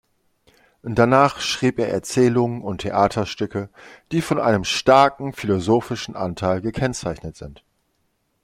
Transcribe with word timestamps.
Danach 0.81 1.39
schrieb 1.41 1.77
er 1.77 1.89
Erzählungen 1.89 2.63
und 2.63 2.79
Theaterstücke, 2.81 3.69
die 4.11 4.23
von 4.23 4.39
einem 4.39 4.63
starken 4.63 5.31
philosophischen 5.31 6.15
Anteil 6.15 6.59
gekennzeichnet 6.59 7.37
sind. 7.37 7.63